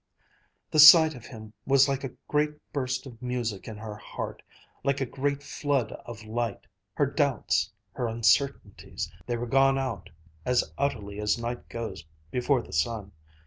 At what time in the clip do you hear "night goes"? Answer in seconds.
11.37-12.03